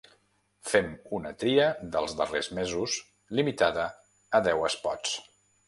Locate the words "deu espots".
4.51-5.17